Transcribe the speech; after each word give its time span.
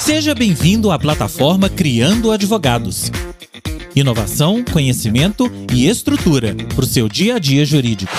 Seja 0.00 0.34
bem-vindo 0.34 0.90
à 0.90 0.98
plataforma 0.98 1.68
Criando 1.68 2.32
Advogados. 2.32 3.12
Inovação, 3.94 4.64
conhecimento 4.64 5.48
e 5.72 5.86
estrutura 5.86 6.56
para 6.74 6.84
o 6.84 6.86
seu 6.86 7.08
dia 7.08 7.36
a 7.36 7.38
dia 7.38 7.64
jurídico. 7.64 8.10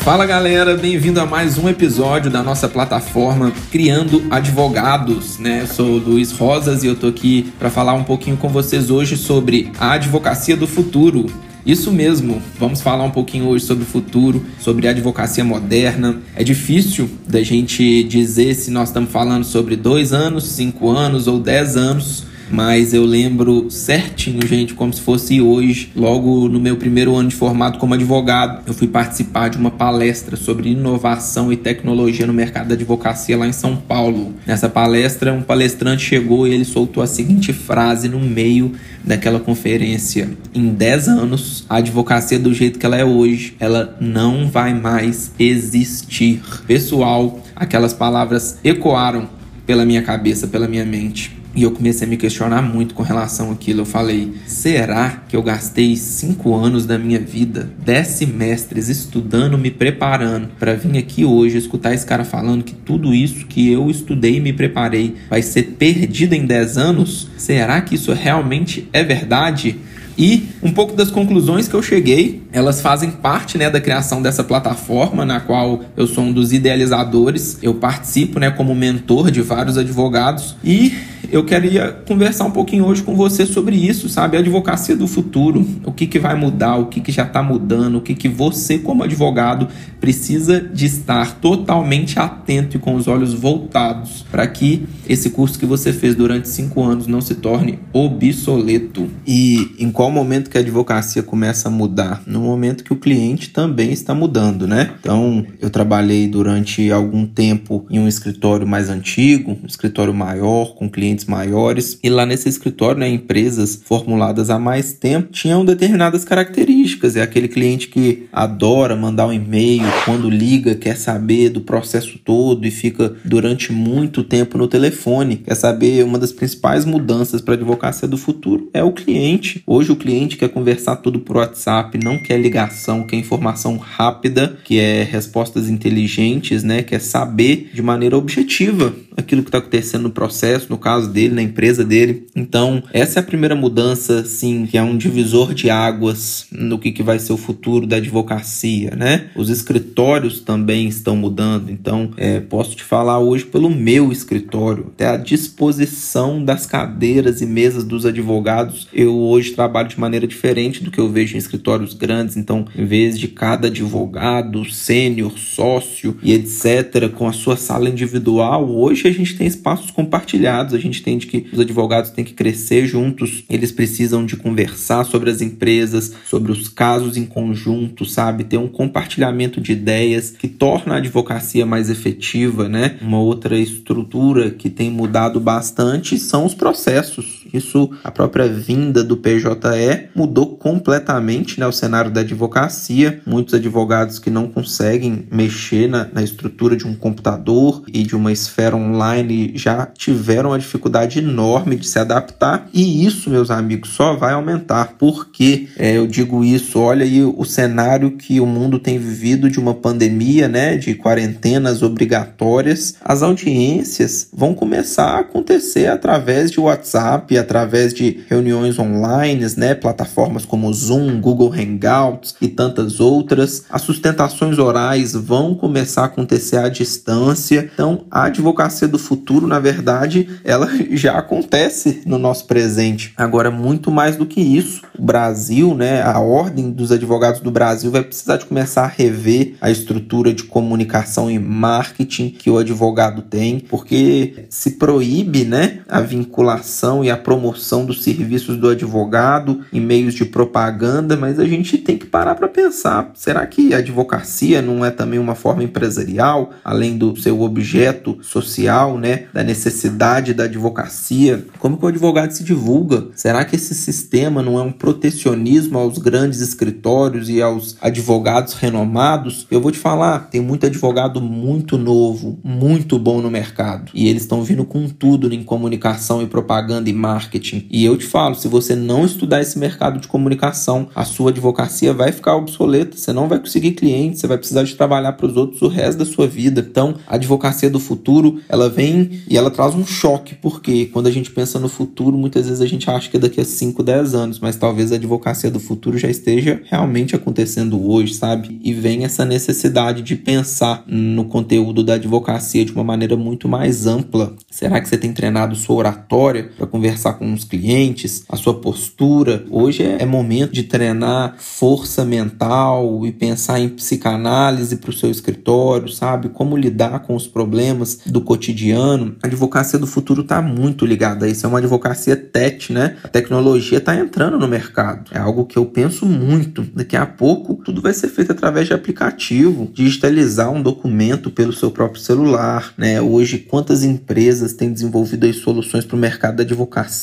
Fala 0.00 0.26
galera, 0.26 0.76
bem-vindo 0.76 1.18
a 1.18 1.24
mais 1.24 1.56
um 1.56 1.66
episódio 1.66 2.30
da 2.30 2.42
nossa 2.42 2.68
plataforma 2.68 3.52
Criando 3.70 4.22
Advogados, 4.30 5.38
né? 5.38 5.62
Eu 5.62 5.66
sou 5.66 5.86
o 5.86 5.98
Luiz 5.98 6.30
Rosas 6.32 6.84
e 6.84 6.88
eu 6.88 6.94
tô 6.94 7.06
aqui 7.06 7.50
para 7.58 7.70
falar 7.70 7.94
um 7.94 8.04
pouquinho 8.04 8.36
com 8.36 8.50
vocês 8.50 8.90
hoje 8.90 9.16
sobre 9.16 9.72
a 9.78 9.92
advocacia 9.92 10.56
do 10.56 10.66
futuro. 10.66 11.26
Isso 11.66 11.90
mesmo, 11.90 12.42
vamos 12.58 12.82
falar 12.82 13.04
um 13.04 13.10
pouquinho 13.10 13.46
hoje 13.46 13.64
sobre 13.64 13.84
o 13.84 13.86
futuro, 13.86 14.44
sobre 14.60 14.86
a 14.86 14.90
advocacia 14.90 15.42
moderna. 15.42 16.18
É 16.36 16.44
difícil 16.44 17.08
da 17.26 17.42
gente 17.42 18.04
dizer 18.04 18.54
se 18.54 18.70
nós 18.70 18.90
estamos 18.90 19.10
falando 19.10 19.44
sobre 19.44 19.74
dois 19.74 20.12
anos, 20.12 20.44
cinco 20.44 20.90
anos 20.90 21.26
ou 21.26 21.38
dez 21.38 21.74
anos 21.74 22.24
mas 22.50 22.92
eu 22.92 23.04
lembro 23.04 23.70
certinho, 23.70 24.46
gente, 24.46 24.74
como 24.74 24.92
se 24.92 25.00
fosse 25.00 25.40
hoje, 25.40 25.90
logo 25.94 26.48
no 26.48 26.60
meu 26.60 26.76
primeiro 26.76 27.14
ano 27.14 27.28
de 27.28 27.34
formado 27.34 27.78
como 27.78 27.94
advogado, 27.94 28.62
eu 28.66 28.74
fui 28.74 28.88
participar 28.88 29.48
de 29.48 29.58
uma 29.58 29.70
palestra 29.70 30.36
sobre 30.36 30.70
inovação 30.70 31.52
e 31.52 31.56
tecnologia 31.56 32.26
no 32.26 32.32
mercado 32.32 32.68
da 32.68 32.74
advocacia 32.74 33.36
lá 33.36 33.46
em 33.46 33.52
São 33.52 33.76
Paulo. 33.76 34.34
Nessa 34.46 34.68
palestra, 34.68 35.32
um 35.32 35.42
palestrante 35.42 36.04
chegou 36.04 36.46
e 36.46 36.52
ele 36.52 36.64
soltou 36.64 37.02
a 37.02 37.06
seguinte 37.06 37.52
frase 37.52 38.08
no 38.08 38.20
meio 38.20 38.72
daquela 39.02 39.40
conferência: 39.40 40.30
em 40.54 40.68
10 40.68 41.08
anos, 41.08 41.64
a 41.68 41.76
advocacia 41.76 42.38
do 42.38 42.52
jeito 42.52 42.78
que 42.78 42.86
ela 42.86 42.96
é 42.96 43.04
hoje, 43.04 43.54
ela 43.60 43.96
não 44.00 44.48
vai 44.48 44.74
mais 44.74 45.32
existir. 45.38 46.42
Pessoal, 46.66 47.42
aquelas 47.54 47.92
palavras 47.92 48.58
ecoaram 48.64 49.28
pela 49.66 49.84
minha 49.84 50.02
cabeça, 50.02 50.46
pela 50.46 50.68
minha 50.68 50.84
mente. 50.84 51.43
E 51.56 51.62
eu 51.62 51.70
comecei 51.70 52.06
a 52.06 52.10
me 52.10 52.16
questionar 52.16 52.62
muito 52.62 52.94
com 52.94 53.02
relação 53.02 53.52
àquilo. 53.52 53.82
Eu 53.82 53.86
falei: 53.86 54.34
será 54.46 55.22
que 55.28 55.36
eu 55.36 55.42
gastei 55.42 55.94
cinco 55.96 56.54
anos 56.54 56.84
da 56.84 56.98
minha 56.98 57.20
vida, 57.20 57.70
dez 57.84 58.08
semestres 58.08 58.88
estudando, 58.88 59.56
me 59.56 59.70
preparando 59.70 60.48
para 60.58 60.74
vir 60.74 60.98
aqui 60.98 61.24
hoje 61.24 61.56
escutar 61.56 61.94
esse 61.94 62.04
cara 62.04 62.24
falando 62.24 62.64
que 62.64 62.74
tudo 62.74 63.14
isso 63.14 63.46
que 63.46 63.70
eu 63.70 63.88
estudei 63.88 64.36
e 64.36 64.40
me 64.40 64.52
preparei 64.52 65.14
vai 65.30 65.42
ser 65.42 65.74
perdido 65.78 66.34
em 66.34 66.44
dez 66.44 66.76
anos? 66.76 67.28
Será 67.36 67.80
que 67.80 67.94
isso 67.94 68.12
realmente 68.12 68.88
é 68.92 69.04
verdade? 69.04 69.76
E 70.16 70.48
um 70.62 70.70
pouco 70.70 70.94
das 70.94 71.10
conclusões 71.10 71.68
que 71.68 71.74
eu 71.74 71.82
cheguei, 71.82 72.42
elas 72.52 72.80
fazem 72.80 73.10
parte 73.10 73.58
né, 73.58 73.68
da 73.68 73.80
criação 73.80 74.22
dessa 74.22 74.44
plataforma, 74.44 75.24
na 75.24 75.40
qual 75.40 75.80
eu 75.96 76.06
sou 76.06 76.24
um 76.24 76.32
dos 76.32 76.52
idealizadores. 76.52 77.58
Eu 77.62 77.74
participo 77.74 78.38
né, 78.38 78.50
como 78.50 78.74
mentor 78.74 79.30
de 79.30 79.42
vários 79.42 79.76
advogados 79.76 80.56
e 80.62 80.92
eu 81.30 81.44
queria 81.44 81.90
conversar 82.06 82.44
um 82.44 82.50
pouquinho 82.50 82.84
hoje 82.84 83.02
com 83.02 83.16
você 83.16 83.44
sobre 83.46 83.74
isso, 83.74 84.08
sabe? 84.08 84.36
A 84.36 84.40
advocacia 84.40 84.96
do 84.96 85.08
futuro, 85.08 85.66
o 85.84 85.90
que, 85.90 86.06
que 86.06 86.18
vai 86.18 86.36
mudar, 86.36 86.76
o 86.76 86.86
que, 86.86 87.00
que 87.00 87.10
já 87.10 87.24
está 87.24 87.42
mudando, 87.42 87.96
o 87.96 88.00
que, 88.00 88.14
que 88.14 88.28
você, 88.28 88.78
como 88.78 89.02
advogado, 89.02 89.68
precisa 90.00 90.60
de 90.60 90.86
estar 90.86 91.40
totalmente 91.40 92.18
atento 92.18 92.76
e 92.76 92.80
com 92.80 92.94
os 92.94 93.08
olhos 93.08 93.32
voltados 93.32 94.24
para 94.30 94.46
que 94.46 94.86
esse 95.08 95.30
curso 95.30 95.58
que 95.58 95.66
você 95.66 95.92
fez 95.92 96.14
durante 96.14 96.48
cinco 96.48 96.82
anos 96.82 97.06
não 97.06 97.20
se 97.20 97.34
torne 97.34 97.78
obsoleto. 97.92 99.08
E 99.26 99.74
em 99.78 99.90
qual 99.90 100.03
momento 100.10 100.50
que 100.50 100.58
a 100.58 100.60
advocacia 100.60 101.22
começa 101.22 101.68
a 101.68 101.70
mudar? 101.70 102.22
No 102.26 102.40
momento 102.40 102.84
que 102.84 102.92
o 102.92 102.96
cliente 102.96 103.50
também 103.50 103.92
está 103.92 104.14
mudando, 104.14 104.66
né? 104.66 104.94
Então, 105.00 105.46
eu 105.60 105.70
trabalhei 105.70 106.28
durante 106.28 106.90
algum 106.90 107.26
tempo 107.26 107.86
em 107.90 107.98
um 107.98 108.08
escritório 108.08 108.66
mais 108.66 108.88
antigo, 108.88 109.56
um 109.62 109.66
escritório 109.66 110.12
maior, 110.12 110.74
com 110.74 110.88
clientes 110.88 111.14
clientes 111.14 111.26
maiores. 111.26 111.98
E 112.02 112.08
lá 112.08 112.26
nesse 112.26 112.48
escritório, 112.48 113.00
né, 113.00 113.08
empresas 113.08 113.80
formuladas 113.84 114.50
há 114.50 114.58
mais 114.58 114.92
tempo 114.92 115.32
tinham 115.32 115.64
determinadas 115.64 116.24
características. 116.24 117.16
É 117.16 117.22
aquele 117.22 117.48
cliente 117.48 117.88
que 117.88 118.26
adora 118.32 118.96
mandar 118.96 119.26
um 119.26 119.32
e-mail, 119.32 119.84
quando 120.04 120.30
liga, 120.30 120.74
quer 120.74 120.96
saber 120.96 121.50
do 121.50 121.60
processo 121.60 122.18
todo 122.18 122.66
e 122.66 122.70
fica 122.70 123.14
durante 123.24 123.72
muito 123.72 124.24
tempo 124.24 124.58
no 124.58 124.66
telefone. 124.66 125.36
Quer 125.36 125.54
saber 125.54 126.04
uma 126.04 126.18
das 126.18 126.32
principais 126.32 126.84
mudanças 126.84 127.40
para 127.40 127.54
a 127.54 127.56
advocacia 127.56 128.08
do 128.08 128.16
futuro 128.16 128.70
é 128.72 128.82
o 128.82 128.92
cliente. 128.92 129.62
Hoje 129.66 129.92
o 129.94 129.96
cliente 129.96 130.36
quer 130.36 130.48
conversar 130.48 130.96
tudo 130.96 131.20
por 131.20 131.36
WhatsApp, 131.36 131.96
não 131.98 132.18
quer 132.18 132.38
ligação, 132.38 133.04
quer 133.04 133.16
informação 133.16 133.76
rápida, 133.76 134.58
que 134.64 134.78
é 134.78 135.02
respostas 135.02 135.68
inteligentes, 135.68 136.62
né? 136.62 136.82
Quer 136.82 137.00
saber 137.00 137.70
de 137.72 137.82
maneira 137.82 138.16
objetiva 138.16 138.94
aquilo 139.16 139.42
que 139.42 139.48
está 139.48 139.58
acontecendo 139.58 140.04
no 140.04 140.10
processo, 140.10 140.66
no 140.68 140.78
caso 140.78 141.10
dele, 141.10 141.34
na 141.34 141.42
empresa 141.42 141.84
dele. 141.84 142.26
Então, 142.34 142.82
essa 142.92 143.18
é 143.18 143.22
a 143.22 143.24
primeira 143.24 143.54
mudança, 143.54 144.24
sim, 144.24 144.66
que 144.66 144.76
é 144.76 144.82
um 144.82 144.96
divisor 144.96 145.54
de 145.54 145.70
águas 145.70 146.46
no 146.50 146.78
que, 146.78 146.90
que 146.90 147.02
vai 147.02 147.18
ser 147.18 147.32
o 147.32 147.36
futuro 147.36 147.86
da 147.86 147.96
advocacia, 147.96 148.92
né? 148.96 149.30
Os 149.36 149.50
escritórios 149.50 150.40
também 150.40 150.88
estão 150.88 151.16
mudando. 151.16 151.70
Então, 151.70 152.10
é, 152.16 152.40
posso 152.40 152.74
te 152.74 152.82
falar 152.82 153.20
hoje 153.20 153.44
pelo 153.44 153.70
meu 153.70 154.10
escritório, 154.10 154.86
até 154.94 155.06
a 155.06 155.16
disposição 155.16 156.44
das 156.44 156.66
cadeiras 156.66 157.40
e 157.40 157.46
mesas 157.46 157.84
dos 157.84 158.04
advogados. 158.04 158.88
Eu 158.92 159.16
hoje 159.16 159.52
trabalho 159.52 159.83
de 159.84 159.98
maneira 159.98 160.26
diferente 160.26 160.82
do 160.82 160.90
que 160.90 160.98
eu 160.98 161.08
vejo 161.08 161.34
em 161.34 161.38
escritórios 161.38 161.94
grandes. 161.94 162.36
Então, 162.36 162.66
em 162.76 162.84
vez 162.84 163.18
de 163.18 163.28
cada 163.28 163.68
advogado, 163.68 164.64
sênior, 164.70 165.38
sócio 165.38 166.16
e 166.22 166.32
etc., 166.32 167.08
com 167.14 167.28
a 167.28 167.32
sua 167.32 167.56
sala 167.56 167.88
individual, 167.88 168.68
hoje 168.70 169.06
a 169.08 169.12
gente 169.12 169.36
tem 169.36 169.46
espaços 169.46 169.90
compartilhados, 169.90 170.74
a 170.74 170.78
gente 170.78 171.00
entende 171.00 171.26
que 171.26 171.46
os 171.52 171.60
advogados 171.60 172.10
têm 172.10 172.24
que 172.24 172.34
crescer 172.34 172.86
juntos, 172.86 173.44
eles 173.48 173.72
precisam 173.72 174.24
de 174.24 174.36
conversar 174.36 175.04
sobre 175.04 175.30
as 175.30 175.40
empresas, 175.40 176.12
sobre 176.28 176.52
os 176.52 176.68
casos 176.68 177.16
em 177.16 177.24
conjunto, 177.24 178.04
sabe? 178.04 178.44
Ter 178.44 178.58
um 178.58 178.68
compartilhamento 178.68 179.60
de 179.60 179.72
ideias 179.72 180.30
que 180.30 180.48
torna 180.48 180.94
a 180.94 180.98
advocacia 180.98 181.66
mais 181.66 181.90
efetiva, 181.90 182.68
né? 182.68 182.96
Uma 183.00 183.18
outra 183.18 183.58
estrutura 183.58 184.50
que 184.50 184.70
tem 184.70 184.90
mudado 184.90 185.40
bastante 185.40 186.18
são 186.18 186.44
os 186.44 186.54
processos. 186.54 187.43
Isso, 187.54 187.88
a 188.02 188.10
própria 188.10 188.48
vinda 188.48 189.04
do 189.04 189.16
PJE 189.16 190.08
mudou 190.14 190.56
completamente 190.56 191.60
né, 191.60 191.66
o 191.66 191.72
cenário 191.72 192.10
da 192.10 192.20
advocacia. 192.20 193.20
Muitos 193.24 193.54
advogados 193.54 194.18
que 194.18 194.28
não 194.28 194.48
conseguem 194.48 195.26
mexer 195.30 195.88
na, 195.88 196.08
na 196.12 196.22
estrutura 196.22 196.76
de 196.76 196.84
um 196.84 196.96
computador 196.96 197.84
e 197.92 198.02
de 198.02 198.16
uma 198.16 198.32
esfera 198.32 198.74
online 198.74 199.52
já 199.54 199.86
tiveram 199.86 200.50
uma 200.50 200.58
dificuldade 200.58 201.20
enorme 201.20 201.76
de 201.76 201.86
se 201.86 201.98
adaptar 201.98 202.68
e 202.72 203.06
isso, 203.06 203.30
meus 203.30 203.50
amigos, 203.50 203.90
só 203.90 204.14
vai 204.14 204.32
aumentar. 204.32 204.94
Porque 204.98 205.68
é, 205.78 205.96
eu 205.96 206.06
digo 206.08 206.44
isso? 206.44 206.80
Olha 206.80 207.04
aí 207.04 207.22
o 207.22 207.44
cenário 207.44 208.12
que 208.12 208.40
o 208.40 208.46
mundo 208.46 208.78
tem 208.78 208.98
vivido 208.98 209.48
de 209.48 209.60
uma 209.60 209.74
pandemia, 209.74 210.48
né, 210.48 210.76
de 210.76 210.94
quarentenas 210.94 211.82
obrigatórias. 211.82 212.96
As 213.00 213.22
audiências 213.22 214.28
vão 214.32 214.54
começar 214.54 215.10
a 215.10 215.20
acontecer 215.20 215.86
através 215.86 216.50
de 216.50 216.58
WhatsApp, 216.58 217.36
através 217.44 217.94
de 217.94 218.24
reuniões 218.28 218.78
online, 218.78 219.46
né, 219.56 219.74
plataformas 219.74 220.44
como 220.44 220.72
Zoom, 220.72 221.20
Google 221.20 221.52
Hangouts 221.52 222.34
e 222.40 222.48
tantas 222.48 222.98
outras. 222.98 223.64
As 223.70 223.82
sustentações 223.82 224.58
orais 224.58 225.12
vão 225.12 225.54
começar 225.54 226.02
a 226.02 226.06
acontecer 226.06 226.56
à 226.56 226.68
distância. 226.68 227.70
Então, 227.72 228.06
a 228.10 228.24
advocacia 228.24 228.88
do 228.88 228.98
futuro, 228.98 229.46
na 229.46 229.60
verdade, 229.60 230.28
ela 230.44 230.68
já 230.92 231.18
acontece 231.18 232.02
no 232.06 232.18
nosso 232.18 232.46
presente. 232.46 233.12
Agora, 233.16 233.50
muito 233.50 233.90
mais 233.90 234.16
do 234.16 234.26
que 234.26 234.40
isso, 234.40 234.82
o 234.98 235.02
Brasil, 235.02 235.74
né, 235.74 236.02
a 236.02 236.18
ordem 236.18 236.70
dos 236.70 236.90
advogados 236.90 237.40
do 237.40 237.50
Brasil 237.50 237.90
vai 237.90 238.02
precisar 238.02 238.38
de 238.38 238.46
começar 238.46 238.84
a 238.84 238.88
rever 238.88 239.54
a 239.60 239.70
estrutura 239.70 240.32
de 240.32 240.44
comunicação 240.44 241.30
e 241.30 241.38
marketing 241.38 242.30
que 242.30 242.50
o 242.50 242.58
advogado 242.58 243.22
tem, 243.22 243.60
porque 243.60 244.46
se 244.48 244.72
proíbe, 244.72 245.44
né, 245.44 245.80
a 245.88 246.00
vinculação 246.00 247.04
e 247.04 247.10
a 247.10 247.16
promoção 247.24 247.86
dos 247.86 248.04
serviços 248.04 248.56
do 248.58 248.68
advogado 248.68 249.62
em 249.72 249.80
meios 249.80 250.14
de 250.14 250.24
propaganda, 250.24 251.16
mas 251.16 251.40
a 251.40 251.46
gente 251.46 251.78
tem 251.78 251.96
que 251.96 252.06
parar 252.06 252.34
para 252.34 252.46
pensar, 252.46 253.10
será 253.14 253.44
que 253.46 253.74
a 253.74 253.78
advocacia 253.78 254.60
não 254.60 254.84
é 254.84 254.90
também 254.90 255.18
uma 255.18 255.34
forma 255.34 255.64
empresarial, 255.64 256.52
além 256.62 256.96
do 256.96 257.16
seu 257.16 257.40
objeto 257.40 258.18
social 258.22 258.98
né, 258.98 259.24
da 259.32 259.42
necessidade 259.42 260.34
da 260.34 260.44
advocacia. 260.44 261.46
Como 261.58 261.78
que 261.78 261.84
o 261.84 261.88
advogado 261.88 262.30
se 262.32 262.44
divulga? 262.44 263.06
Será 263.14 263.44
que 263.44 263.56
esse 263.56 263.74
sistema 263.74 264.42
não 264.42 264.58
é 264.58 264.62
um 264.62 264.72
protecionismo 264.72 265.78
aos 265.78 265.98
grandes 265.98 266.40
escritórios 266.40 267.30
e 267.30 267.40
aos 267.40 267.76
advogados 267.80 268.54
renomados? 268.54 269.46
Eu 269.50 269.60
vou 269.60 269.72
te 269.72 269.78
falar, 269.78 270.28
tem 270.30 270.40
muito 270.40 270.66
advogado 270.66 271.20
muito 271.20 271.78
novo, 271.78 272.38
muito 272.44 272.98
bom 272.98 273.22
no 273.22 273.30
mercado, 273.30 273.90
e 273.94 274.08
eles 274.08 274.22
estão 274.22 274.42
vindo 274.42 274.64
com 274.64 274.88
tudo 274.88 275.32
em 275.32 275.42
comunicação 275.42 276.22
e 276.22 276.26
propaganda 276.26 276.90
e 276.90 276.92
marketing 276.92 277.13
marketing. 277.14 277.66
E 277.70 277.84
eu 277.84 277.96
te 277.96 278.04
falo, 278.04 278.34
se 278.34 278.48
você 278.48 278.74
não 278.74 279.04
estudar 279.04 279.40
esse 279.40 279.58
mercado 279.58 280.00
de 280.00 280.08
comunicação, 280.08 280.88
a 280.94 281.04
sua 281.04 281.30
advocacia 281.30 281.92
vai 281.92 282.10
ficar 282.10 282.36
obsoleta, 282.36 282.96
você 282.96 283.12
não 283.12 283.28
vai 283.28 283.38
conseguir 283.38 283.72
clientes, 283.72 284.20
você 284.20 284.26
vai 284.26 284.36
precisar 284.36 284.64
de 284.64 284.74
trabalhar 284.74 285.12
para 285.12 285.26
os 285.26 285.36
outros 285.36 285.62
o 285.62 285.68
resto 285.68 285.98
da 285.98 286.04
sua 286.04 286.26
vida. 286.26 286.66
Então, 286.68 286.96
a 287.06 287.14
advocacia 287.14 287.70
do 287.70 287.78
futuro, 287.78 288.40
ela 288.48 288.68
vem 288.68 289.20
e 289.28 289.36
ela 289.36 289.50
traz 289.50 289.74
um 289.74 289.86
choque, 289.86 290.34
porque 290.34 290.86
quando 290.86 291.06
a 291.06 291.10
gente 291.10 291.30
pensa 291.30 291.60
no 291.60 291.68
futuro, 291.68 292.16
muitas 292.16 292.46
vezes 292.46 292.60
a 292.60 292.66
gente 292.66 292.90
acha 292.90 293.08
que 293.08 293.16
é 293.16 293.20
daqui 293.20 293.40
a 293.40 293.44
5, 293.44 293.82
10 293.82 294.14
anos, 294.14 294.40
mas 294.40 294.56
talvez 294.56 294.90
a 294.90 294.96
advocacia 294.96 295.50
do 295.50 295.60
futuro 295.60 295.96
já 295.96 296.08
esteja 296.08 296.60
realmente 296.64 297.14
acontecendo 297.14 297.88
hoje, 297.88 298.14
sabe? 298.14 298.60
E 298.62 298.72
vem 298.72 299.04
essa 299.04 299.24
necessidade 299.24 300.02
de 300.02 300.16
pensar 300.16 300.82
no 300.86 301.24
conteúdo 301.26 301.84
da 301.84 301.94
advocacia 301.94 302.64
de 302.64 302.72
uma 302.72 302.84
maneira 302.84 303.16
muito 303.16 303.48
mais 303.48 303.86
ampla. 303.86 304.34
Será 304.50 304.80
que 304.80 304.88
você 304.88 304.98
tem 304.98 305.12
treinado 305.12 305.54
sua 305.54 305.76
oratória 305.76 306.50
para 306.56 306.66
conversar 306.66 307.03
com 307.12 307.32
os 307.32 307.44
clientes, 307.44 308.24
a 308.28 308.36
sua 308.36 308.54
postura? 308.54 309.44
Hoje 309.50 309.82
é, 309.82 310.02
é 310.02 310.06
momento 310.06 310.52
de 310.52 310.62
treinar 310.62 311.36
força 311.38 312.04
mental 312.04 313.04
e 313.04 313.12
pensar 313.12 313.60
em 313.60 313.68
psicanálise 313.68 314.76
para 314.76 314.90
o 314.90 314.92
seu 314.92 315.10
escritório, 315.10 315.88
sabe? 315.88 316.28
Como 316.30 316.56
lidar 316.56 317.00
com 317.00 317.14
os 317.14 317.26
problemas 317.26 318.00
do 318.06 318.20
cotidiano. 318.20 319.16
A 319.22 319.26
advocacia 319.26 319.78
do 319.78 319.86
futuro 319.86 320.22
está 320.22 320.40
muito 320.40 320.86
ligada 320.86 321.26
a 321.26 321.28
isso. 321.28 321.44
É 321.44 321.48
uma 321.48 321.58
advocacia 321.58 322.16
tech, 322.16 322.72
né? 322.72 322.96
A 323.04 323.08
tecnologia 323.08 323.78
está 323.78 323.96
entrando 323.96 324.38
no 324.38 324.48
mercado. 324.48 325.10
É 325.12 325.18
algo 325.18 325.44
que 325.44 325.58
eu 325.58 325.66
penso 325.66 326.06
muito. 326.06 326.62
Daqui 326.74 326.96
a 326.96 327.06
pouco, 327.06 327.54
tudo 327.64 327.82
vai 327.82 327.92
ser 327.92 328.08
feito 328.08 328.32
através 328.32 328.66
de 328.66 328.74
aplicativo, 328.74 329.70
digitalizar 329.72 330.50
um 330.50 330.62
documento 330.62 331.30
pelo 331.30 331.52
seu 331.52 331.70
próprio 331.70 332.00
celular, 332.00 332.72
né? 332.76 333.00
Hoje, 333.00 333.38
quantas 333.38 333.82
empresas 333.82 334.52
têm 334.52 334.72
desenvolvido 334.72 335.26
as 335.26 335.36
soluções 335.36 335.84
para 335.84 335.96
o 335.96 335.98
mercado 335.98 336.36
da 336.36 336.42
advocacia, 336.42 336.93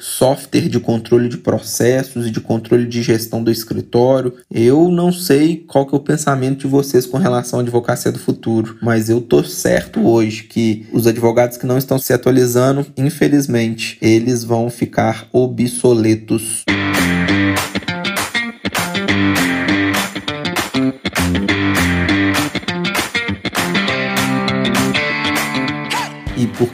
software 0.00 0.68
de 0.68 0.80
controle 0.80 1.28
de 1.28 1.38
processos 1.38 2.26
e 2.26 2.30
de 2.30 2.40
controle 2.40 2.86
de 2.86 3.02
gestão 3.02 3.42
do 3.42 3.50
escritório. 3.50 4.34
Eu 4.50 4.90
não 4.90 5.12
sei 5.12 5.56
qual 5.56 5.86
que 5.86 5.94
é 5.94 5.98
o 5.98 6.00
pensamento 6.00 6.60
de 6.60 6.66
vocês 6.66 7.06
com 7.06 7.18
relação 7.18 7.58
à 7.58 7.62
advocacia 7.62 8.12
do 8.12 8.18
futuro, 8.18 8.76
mas 8.82 9.08
eu 9.08 9.20
tô 9.20 9.42
certo 9.42 10.06
hoje 10.06 10.44
que 10.44 10.86
os 10.92 11.06
advogados 11.06 11.56
que 11.56 11.66
não 11.66 11.78
estão 11.78 11.98
se 11.98 12.12
atualizando, 12.12 12.86
infelizmente, 12.96 13.98
eles 14.00 14.44
vão 14.44 14.70
ficar 14.70 15.28
obsoletos. 15.32 16.64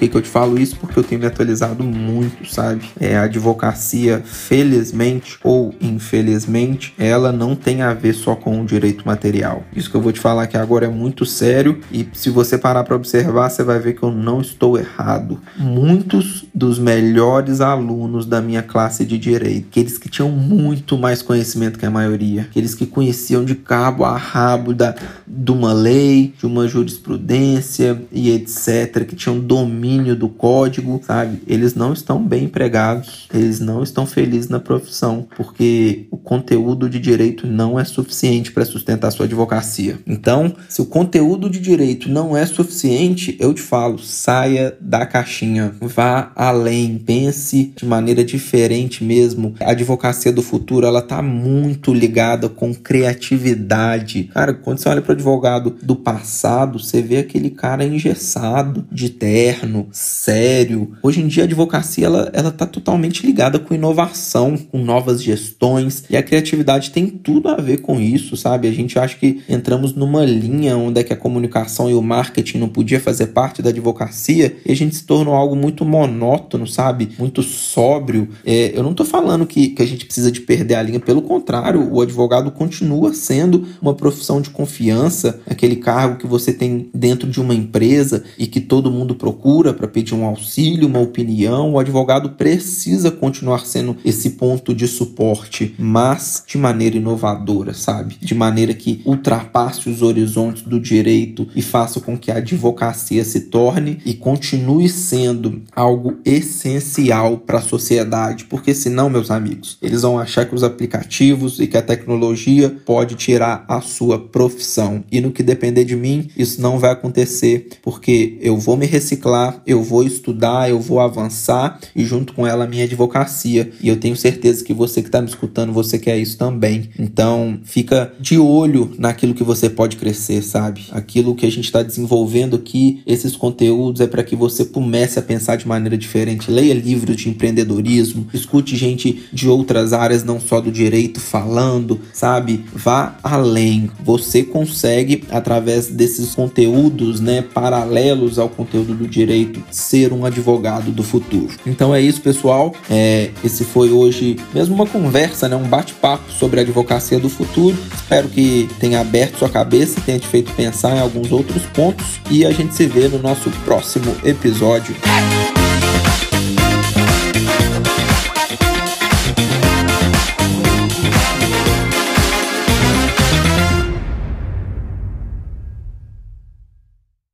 Que, 0.03 0.09
que 0.09 0.17
eu 0.17 0.23
te 0.23 0.29
falo 0.29 0.59
isso? 0.59 0.77
Porque 0.77 0.99
eu 0.99 1.05
tenho 1.05 1.21
me 1.21 1.27
atualizado 1.27 1.85
muito, 1.85 2.53
sabe? 2.53 2.83
É, 2.99 3.17
a 3.17 3.23
advocacia, 3.23 4.21
felizmente 4.25 5.39
ou 5.45 5.75
infelizmente, 5.81 6.93
ela 6.99 7.31
não 7.31 7.55
tem 7.55 7.83
a 7.83 7.95
ver 7.95 8.13
só 8.13 8.35
com 8.35 8.61
o 8.61 8.65
direito 8.65 9.07
material. 9.07 9.63
Isso 9.75 9.91
que 9.91 9.97
eu 9.97 10.01
vou 10.01 10.13
te 10.13 10.19
falar 10.19 10.45
aqui 10.45 10.57
agora 10.57 10.87
é 10.87 10.89
muito 10.89 11.25
sério 11.25 11.79
e 11.93 12.09
se 12.13 12.31
você 12.31 12.59
parar 12.59 12.83
para 12.85 12.97
observar, 12.97 13.49
você 13.49 13.63
vai 13.63 13.79
ver 13.79 13.95
que 13.95 14.03
eu 14.03 14.11
não 14.11 14.41
estou 14.41 14.77
errado. 14.77 15.41
Muitos 15.57 16.47
dos 16.53 16.79
melhores 16.79 17.61
alunos 17.61 18.27
da 18.27 18.41
minha 18.41 18.63
classe 18.63 19.05
de 19.05 19.17
direito, 19.17 19.69
aqueles 19.71 19.99
que 19.99 20.09
tinham 20.09 20.31
muito 20.31 20.99
mais 20.99 21.23
conhecimento 21.23 21.79
que 21.79 21.87
a 21.87 21.91
maioria, 21.91 22.43
aqueles 22.43 22.75
que 22.75 22.87
conheciam 22.87 23.45
de 23.45 23.55
cabo 23.55 24.05
a 24.05 24.17
rabo 24.17 24.75
da, 24.75 24.95
de 25.27 25.53
uma 25.53 25.73
lei, 25.73 26.35
de 26.39 26.47
uma 26.47 26.67
jurisprudência 26.67 28.03
e 28.11 28.31
etc., 28.31 29.05
que 29.07 29.15
tinham 29.15 29.39
domínio 29.39 29.92
do 30.15 30.29
código, 30.29 31.01
sabe? 31.05 31.43
Eles 31.47 31.75
não 31.75 31.93
estão 31.93 32.23
bem 32.23 32.45
empregados, 32.45 33.29
eles 33.33 33.61
não 33.61 33.83
estão 33.83 34.07
felizes 34.07 34.49
na 34.49 34.59
profissão, 34.59 35.27
porque 35.37 36.07
o 36.11 36.17
conteúdo 36.17 36.89
de 36.89 36.99
direito 36.99 37.47
não 37.47 37.79
é 37.79 37.85
suficiente 37.85 38.53
para 38.53 38.65
sustentar 38.65 39.11
sua 39.11 39.27
advocacia. 39.27 39.99
Então, 40.07 40.55
se 40.69 40.81
o 40.81 40.87
conteúdo 40.87 41.51
de 41.51 41.61
direito 41.61 42.09
não 42.09 42.37
é 42.37 42.47
suficiente, 42.47 43.37
eu 43.39 43.53
te 43.53 43.61
falo, 43.61 43.99
saia 43.99 44.77
da 44.81 45.05
caixinha, 45.05 45.75
vá 45.81 46.33
além, 46.35 46.99
pense 46.99 47.73
de 47.77 47.85
maneira 47.85 48.25
diferente 48.25 49.05
mesmo. 49.05 49.55
A 49.61 49.71
advocacia 49.71 50.33
do 50.33 50.43
futuro, 50.43 50.87
ela 50.87 51.03
tá 51.03 51.21
muito 51.23 51.93
ligada 51.93 52.49
com 52.49 52.75
criatividade. 52.75 54.25
Cara, 54.33 54.55
quando 54.55 54.79
você 54.79 54.89
olha 54.89 55.03
para 55.03 55.13
o 55.13 55.15
advogado 55.15 55.77
do 55.83 55.97
passado, 55.97 56.79
você 56.79 57.03
vê 57.03 57.19
aquele 57.19 57.51
cara 57.51 57.85
engessado 57.85 58.85
de 58.91 59.11
terra 59.11 59.67
sério. 59.91 60.93
Hoje 61.03 61.21
em 61.21 61.29
dia 61.29 61.45
a 61.45 61.47
advocacia 61.47 62.07
ela, 62.07 62.31
ela 62.33 62.51
tá 62.51 62.67
totalmente 62.67 63.25
ligada 63.27 63.59
com 63.59 63.75
inovação, 63.75 64.57
com 64.57 64.79
novas 64.79 65.23
gestões 65.23 66.05
e 66.09 66.17
a 66.17 66.23
criatividade 66.23 66.91
tem 66.91 67.07
tudo 67.07 67.49
a 67.49 67.57
ver 67.57 67.79
com 67.79 68.01
isso, 68.01 68.37
sabe? 68.37 68.69
A 68.69 68.73
gente 68.73 68.99
acha 68.99 69.17
que 69.17 69.43
entramos 69.49 69.95
numa 69.95 70.25
linha 70.25 70.77
onde 70.77 71.01
é 71.01 71.05
que 71.05 71.13
a 71.13 71.17
comunicação 71.17 71.91
e 71.91 71.95
o 71.95 72.03
marketing 72.03 72.59
não 72.59 72.69
podia 72.69 73.01
fazer 73.01 73.29
parte 73.29 73.63
da 73.63 73.71
advocacia 73.71 74.57
e 74.65 74.73
a 74.73 74.77
gente 74.77 74.95
se 74.97 75.05
tornou 75.05 75.35
algo 75.35 75.55
muito 75.57 75.85
monótono, 75.85 76.67
sabe? 76.67 77.11
Muito 77.19 77.43
sóbrio. 77.43 78.29
É, 78.45 78.73
eu 78.75 78.83
não 78.83 78.95
tô 78.95 79.05
falando 79.05 79.47
que, 79.47 79.69
que 79.69 79.83
a 79.83 79.87
gente 79.87 80.05
precisa 80.05 80.31
de 80.31 80.41
perder 80.41 80.75
a 80.75 80.83
linha, 80.83 81.01
pelo 81.01 81.23
contrário, 81.23 81.93
o 81.93 82.01
advogado 82.01 82.51
continua 82.51 83.15
sendo 83.15 83.67
uma 83.81 83.95
profissão 83.95 84.41
de 84.41 84.51
confiança, 84.51 85.41
aquele 85.47 85.77
cargo 85.77 86.19
que 86.19 86.27
você 86.27 86.53
tem 86.53 86.91
dentro 86.95 87.29
de 87.29 87.41
uma 87.41 87.55
empresa 87.55 88.25
e 88.39 88.47
que 88.47 88.61
todo 88.61 88.91
mundo 88.91 89.15
procura 89.15 89.62
para 89.71 89.87
pedir 89.87 90.15
um 90.15 90.25
auxílio, 90.25 90.89
uma 90.89 90.99
opinião, 90.99 91.73
o 91.73 91.79
advogado 91.79 92.31
precisa 92.31 93.11
continuar 93.11 93.67
sendo 93.67 93.99
esse 94.03 94.31
ponto 94.31 94.75
de 94.75 94.89
suporte, 94.89 95.75
mas 95.79 96.43
de 96.47 96.57
maneira 96.57 96.97
inovadora, 96.97 97.75
sabe? 97.75 98.17
De 98.19 98.35
maneira 98.35 98.73
que 98.73 99.03
ultrapasse 99.05 99.91
os 99.91 100.01
horizontes 100.01 100.63
do 100.63 100.81
direito 100.81 101.47
e 101.55 101.61
faça 101.61 102.01
com 102.01 102.17
que 102.17 102.31
a 102.31 102.37
advocacia 102.37 103.23
se 103.25 103.41
torne 103.41 103.99
e 104.07 104.15
continue 104.15 104.89
sendo 104.89 105.61
algo 105.77 106.17
essencial 106.25 107.37
para 107.37 107.59
a 107.59 107.63
sociedade, 107.63 108.47
porque 108.47 108.73
senão, 108.73 109.11
meus 109.11 109.31
amigos, 109.31 109.77
eles 109.83 110.01
vão 110.01 110.19
achar 110.19 110.47
que 110.47 110.55
os 110.55 110.63
aplicativos 110.63 111.59
e 111.61 111.67
que 111.67 111.77
a 111.77 111.83
tecnologia 111.83 112.71
pode 112.71 113.17
tirar 113.17 113.65
a 113.69 113.81
sua 113.81 114.19
profissão. 114.19 115.05
E 115.11 115.21
no 115.21 115.33
que 115.33 115.43
depender 115.43 115.85
de 115.85 115.97
mim, 115.97 116.29
isso 116.37 116.63
não 116.63 116.79
vai 116.79 116.93
acontecer, 116.93 117.69
porque 117.83 118.39
eu 118.41 118.57
vou 118.57 118.77
me 118.77 118.87
reciclar 118.87 119.52
eu 119.67 119.83
vou 119.83 120.03
estudar, 120.03 120.71
eu 120.71 120.81
vou 120.81 121.01
avançar 121.01 121.79
e 121.95 122.05
junto 122.05 122.33
com 122.33 122.47
ela 122.47 122.65
a 122.65 122.67
minha 122.67 122.85
advocacia. 122.85 123.71
E 123.81 123.89
eu 123.89 123.97
tenho 123.97 124.17
certeza 124.17 124.65
que 124.65 124.75
você 124.75 125.03
que 125.03 125.09
está 125.09 125.21
me 125.21 125.29
escutando, 125.29 125.73
você 125.73 125.99
quer 125.99 126.19
isso 126.19 126.37
também. 126.37 126.91
Então, 126.99 127.59
fica 127.65 128.13
de 128.21 128.39
olho 128.39 128.93
naquilo 128.99 129.35
que 129.35 129.45
você 129.45 129.69
pode 129.69 129.97
crescer, 129.97 130.43
sabe? 130.43 130.87
Aquilo 130.93 131.35
que 131.35 131.47
a 131.47 131.51
gente 131.51 131.65
está 131.65 131.83
desenvolvendo 131.83 132.57
aqui, 132.57 133.03
esses 133.07 133.37
conteúdos 133.37 134.01
é 134.01 134.07
para 134.07 134.23
que 134.23 134.37
você 134.37 134.65
comece 134.65 135.19
a 135.19 135.23
pensar 135.23 135.57
de 135.57 135.67
maneira 135.67 135.97
diferente. 135.97 136.51
Leia 136.51 136.75
livros 136.75 137.17
de 137.17 137.29
empreendedorismo, 137.29 138.27
escute 138.33 138.77
gente 138.77 139.25
de 139.33 139.49
outras 139.49 139.93
áreas, 139.93 140.25
não 140.25 140.41
só 140.41 140.61
do 140.61 140.71
direito, 140.71 141.21
falando, 141.21 142.01
sabe? 142.13 142.65
Vá 142.75 143.17
além. 143.23 143.91
Você 144.05 144.43
consegue, 144.43 145.25
através 145.31 145.89
desses 145.89 146.35
conteúdos, 146.35 147.21
né, 147.21 147.43
paralelos 147.43 148.39
ao 148.39 148.49
conteúdo 148.49 148.95
do 148.95 149.07
direito 149.43 149.63
ser 149.71 150.13
um 150.13 150.25
advogado 150.25 150.91
do 150.91 151.03
futuro. 151.03 151.53
Então 151.67 151.95
é 151.95 152.01
isso, 152.01 152.21
pessoal. 152.21 152.75
É, 152.91 153.31
esse 153.45 153.65
foi 153.65 153.91
hoje 153.91 154.37
mesmo 154.55 154.75
uma 154.75 154.87
conversa, 154.87 155.49
né, 155.49 155.57
um 155.57 155.65
bate-papo 155.65 156.31
sobre 156.33 156.61
a 156.61 156.63
advocacia 156.63 157.19
do 157.19 157.29
futuro. 157.29 157.77
Espero 157.95 158.29
que 158.29 158.69
tenha 158.79 159.01
aberto 159.01 159.39
sua 159.39 159.49
cabeça, 159.49 160.01
tenha 160.01 160.19
te 160.19 160.27
feito 160.27 160.53
pensar 160.53 160.97
em 160.97 161.01
alguns 161.01 161.33
outros 161.33 161.63
pontos 161.67 162.21
e 162.31 162.45
a 162.45 162.53
gente 162.53 162.75
se 162.75 162.87
vê 162.87 163.09
no 163.09 163.19
nosso 163.19 163.51
próximo 163.65 164.15
episódio. 164.25 164.95